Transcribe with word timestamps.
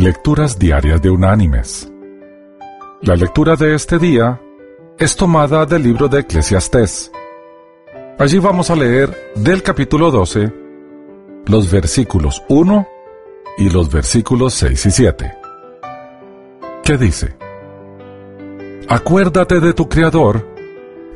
Lecturas 0.00 0.58
Diarias 0.58 1.02
de 1.02 1.10
Unánimes. 1.10 1.92
La 3.02 3.16
lectura 3.16 3.54
de 3.54 3.74
este 3.74 3.98
día 3.98 4.40
es 4.98 5.14
tomada 5.14 5.66
del 5.66 5.82
libro 5.82 6.08
de 6.08 6.20
Eclesiastés. 6.20 7.12
Allí 8.18 8.38
vamos 8.38 8.70
a 8.70 8.76
leer 8.76 9.14
del 9.34 9.62
capítulo 9.62 10.10
12 10.10 10.54
los 11.44 11.70
versículos 11.70 12.42
1 12.48 12.88
y 13.58 13.68
los 13.68 13.92
versículos 13.92 14.54
6 14.54 14.86
y 14.86 14.90
7. 14.90 15.32
¿Qué 16.82 16.96
dice? 16.96 17.36
Acuérdate 18.88 19.60
de 19.60 19.74
tu 19.74 19.86
Creador 19.86 20.48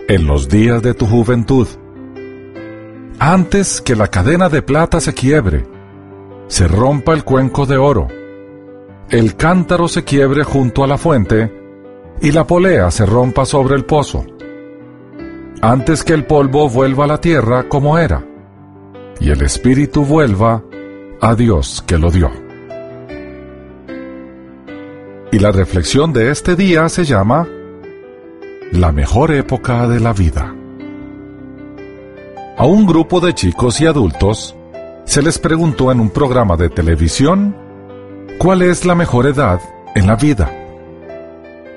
en 0.08 0.26
los 0.26 0.46
días 0.46 0.82
de 0.82 0.92
tu 0.92 1.06
juventud, 1.06 1.66
antes 3.18 3.80
que 3.80 3.96
la 3.96 4.08
cadena 4.08 4.50
de 4.50 4.60
plata 4.60 5.00
se 5.00 5.14
quiebre, 5.14 5.64
se 6.48 6.68
rompa 6.68 7.14
el 7.14 7.24
cuenco 7.24 7.64
de 7.64 7.78
oro, 7.78 8.08
el 9.10 9.36
cántaro 9.36 9.88
se 9.88 10.04
quiebre 10.04 10.44
junto 10.44 10.82
a 10.82 10.86
la 10.86 10.96
fuente 10.96 11.52
y 12.20 12.32
la 12.32 12.46
polea 12.46 12.90
se 12.90 13.04
rompa 13.04 13.44
sobre 13.44 13.76
el 13.76 13.84
pozo, 13.84 14.24
antes 15.60 16.04
que 16.04 16.14
el 16.14 16.24
polvo 16.24 16.68
vuelva 16.68 17.04
a 17.04 17.08
la 17.08 17.20
tierra 17.20 17.68
como 17.68 17.98
era, 17.98 18.24
y 19.20 19.30
el 19.30 19.42
espíritu 19.42 20.04
vuelva 20.04 20.62
a 21.20 21.34
Dios 21.34 21.84
que 21.86 21.98
lo 21.98 22.10
dio. 22.10 22.30
Y 25.32 25.38
la 25.38 25.50
reflexión 25.50 26.12
de 26.12 26.30
este 26.30 26.54
día 26.54 26.88
se 26.88 27.04
llama 27.04 27.46
La 28.72 28.92
mejor 28.92 29.32
época 29.32 29.88
de 29.88 30.00
la 30.00 30.12
vida. 30.12 30.54
A 32.56 32.66
un 32.66 32.86
grupo 32.86 33.20
de 33.20 33.34
chicos 33.34 33.80
y 33.80 33.86
adultos 33.86 34.54
se 35.04 35.22
les 35.22 35.38
preguntó 35.38 35.90
en 35.90 35.98
un 35.98 36.10
programa 36.10 36.56
de 36.56 36.68
televisión 36.70 37.63
cuál 38.38 38.62
es 38.62 38.84
la 38.84 38.94
mejor 38.94 39.26
edad 39.26 39.60
en 39.94 40.06
la 40.06 40.16
vida. 40.16 40.50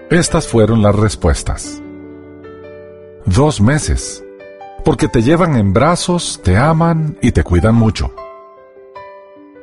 Estas 0.09 0.47
fueron 0.47 0.81
las 0.81 0.95
respuestas. 0.95 1.81
Dos 3.25 3.59
meses, 3.61 4.23
porque 4.83 5.07
te 5.07 5.21
llevan 5.21 5.57
en 5.57 5.73
brazos, 5.73 6.39
te 6.43 6.57
aman 6.57 7.17
y 7.21 7.31
te 7.31 7.43
cuidan 7.43 7.75
mucho. 7.75 8.13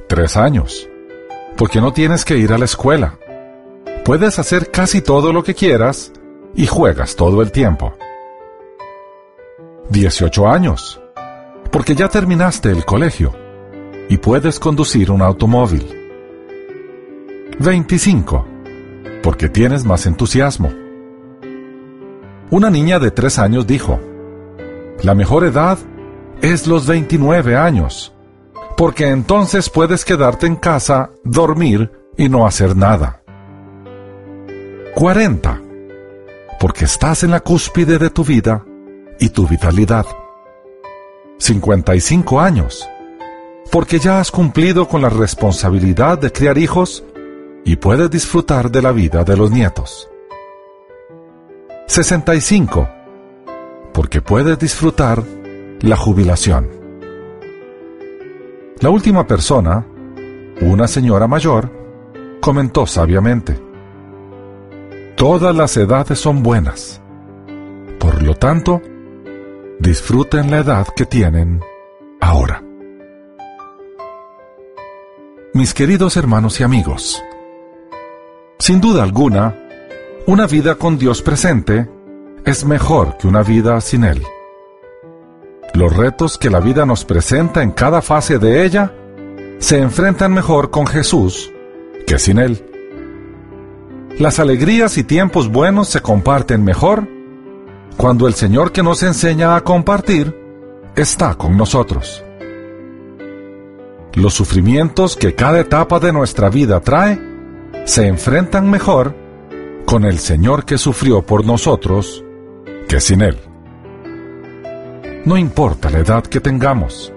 Tres 0.07 0.37
años, 0.37 0.89
porque 1.57 1.81
no 1.81 1.93
tienes 1.93 2.25
que 2.25 2.37
ir 2.37 2.53
a 2.53 2.59
la 2.59 2.67
escuela. 2.67 3.19
Puedes 4.05 4.39
hacer 4.39 4.71
casi 4.71 5.01
todo 5.01 5.33
lo 5.33 5.43
que 5.43 5.55
quieras 5.55 6.13
y 6.55 6.67
juegas 6.67 7.17
todo 7.17 7.41
el 7.41 7.51
tiempo. 7.53 7.95
18 9.89 10.49
años, 10.49 11.01
porque 11.71 11.95
ya 11.95 12.09
terminaste 12.09 12.71
el 12.71 12.85
colegio 12.85 13.35
y 14.09 14.19
puedes 14.19 14.59
conducir 14.59 15.11
un 15.11 15.23
automóvil. 15.23 16.04
25, 17.61 18.47
porque 19.23 19.49
tienes 19.49 19.85
más 19.85 20.07
entusiasmo. 20.07 20.73
Una 22.51 22.69
niña 22.69 22.99
de 22.99 23.11
3 23.11 23.39
años 23.39 23.67
dijo, 23.67 24.01
la 25.03 25.15
mejor 25.15 25.45
edad 25.45 25.79
es 26.43 26.67
los 26.67 26.87
29 26.87 27.57
años, 27.57 28.13
porque 28.77 29.09
entonces 29.09 29.71
puedes 29.71 30.05
quedarte 30.05 30.47
en 30.47 30.57
casa, 30.57 31.11
dormir 31.23 31.93
y 32.17 32.29
no 32.29 32.47
hacer 32.47 32.77
nada. 32.77 33.23
40. 34.95 35.61
Porque 36.61 36.85
estás 36.85 37.23
en 37.23 37.31
la 37.31 37.41
cúspide 37.41 37.99
de 37.99 38.11
tu 38.11 38.25
vida 38.25 38.65
y 39.19 39.29
tu 39.29 39.47
vitalidad. 39.47 40.07
55 41.39 42.41
años. 42.41 42.89
Porque 43.71 43.99
ya 43.99 44.21
has 44.21 44.31
cumplido 44.31 44.87
con 44.89 45.03
la 45.03 45.09
responsabilidad 45.09 46.19
de 46.19 46.31
criar 46.31 46.59
hijos 46.59 47.05
y 47.65 47.77
puedes 47.77 48.11
disfrutar 48.11 48.71
de 48.71 48.83
la 48.83 48.93
vida 48.93 49.25
de 49.25 49.37
los 49.37 49.51
nietos. 49.51 50.11
65. 51.87 52.89
Porque 53.93 54.21
puedes 54.21 54.59
disfrutar 54.59 55.23
la 55.81 55.97
jubilación. 55.97 56.69
La 58.81 58.91
última 58.91 59.27
persona, 59.27 59.87
una 60.61 60.89
señora 60.89 61.27
mayor, 61.27 61.71
comentó 62.41 62.87
sabiamente, 62.87 63.59
Todas 65.17 65.55
las 65.55 65.77
edades 65.77 66.19
son 66.19 66.43
buenas. 66.43 67.01
Por 68.01 68.23
lo 68.23 68.35
tanto, 68.35 68.83
disfruten 69.79 70.51
la 70.51 70.59
edad 70.59 70.89
que 70.95 71.07
tienen 71.07 71.61
ahora. 72.21 72.63
Mis 75.53 75.73
queridos 75.73 76.17
hermanos 76.17 76.59
y 76.59 76.65
amigos, 76.65 77.23
sin 78.65 78.81
duda 78.81 79.03
alguna, 79.03 79.55
una 80.27 80.47
vida 80.47 80.77
con 80.77 80.97
Dios 80.97 81.21
presente 81.21 81.87
es 82.47 82.65
mejor 82.65 83.19
que 83.19 83.27
una 83.27 83.43
vida 83.43 83.79
sin 83.83 84.05
Él. 84.05 84.23
Los 85.75 85.95
retos 85.95 86.39
que 86.39 86.49
la 86.49 86.61
vida 86.61 86.87
nos 86.87 87.05
presenta 87.05 87.63
en 87.63 87.73
cada 87.73 88.01
fase 88.01 88.39
de 88.39 88.65
ella 88.65 88.91
se 89.59 89.77
enfrentan 89.81 90.33
mejor 90.33 90.71
con 90.71 90.87
Jesús 90.87 91.53
que 92.07 92.19
sin 92.19 92.39
Él. 92.39 92.65
Las 94.19 94.39
alegrías 94.39 94.97
y 94.97 95.05
tiempos 95.05 95.53
buenos 95.53 95.91
se 95.91 96.01
comparten 96.01 96.65
mejor 96.65 97.07
cuando 97.99 98.27
el 98.27 98.33
Señor 98.33 98.73
que 98.73 98.83
nos 98.83 99.03
enseña 99.03 99.57
a 99.57 99.61
compartir 99.61 100.35
está 100.97 101.35
con 101.35 101.59
nosotros. 101.59 102.25
Los 104.15 104.33
sufrimientos 104.33 105.17
que 105.17 105.35
cada 105.35 105.61
etapa 105.61 106.01
de 106.01 106.15
nuestra 106.15 106.49
vida 106.49 106.81
trae 106.81 107.34
se 107.85 108.07
enfrentan 108.07 108.71
mejor 108.71 109.15
con 109.85 110.05
el 110.05 110.19
Señor 110.19 110.65
que 110.65 110.79
sufrió 110.79 111.23
por 111.23 111.45
nosotros 111.45 112.25
que 112.89 113.01
sin 113.01 113.21
Él. 113.21 113.39
No 115.27 115.37
importa 115.37 115.91
la 115.91 115.99
edad 115.99 116.25
que 116.25 116.41
tengamos, 116.41 117.13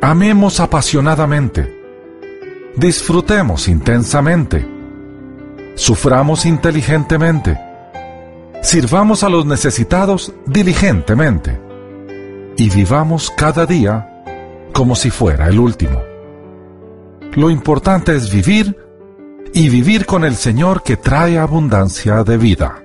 amemos 0.00 0.60
apasionadamente, 0.60 1.80
disfrutemos 2.76 3.68
intensamente, 3.68 4.66
suframos 5.76 6.46
inteligentemente, 6.46 7.58
sirvamos 8.62 9.22
a 9.22 9.28
los 9.28 9.46
necesitados 9.46 10.32
diligentemente 10.46 11.60
y 12.56 12.68
vivamos 12.70 13.32
cada 13.36 13.66
día 13.66 14.24
como 14.72 14.94
si 14.94 15.10
fuera 15.10 15.48
el 15.48 15.58
último. 15.58 16.00
Lo 17.34 17.50
importante 17.50 18.14
es 18.14 18.32
vivir 18.32 18.89
y 19.52 19.68
vivir 19.68 20.06
con 20.06 20.24
el 20.24 20.36
Señor 20.36 20.82
que 20.82 20.96
trae 20.96 21.38
abundancia 21.38 22.22
de 22.24 22.36
vida. 22.36 22.82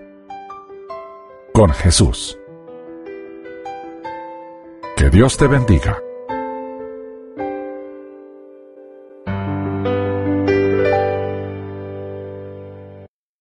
Con 1.53 1.71
Jesús. 1.71 2.37
Que 4.95 5.09
Dios 5.09 5.37
te 5.37 5.47
bendiga. 5.47 6.04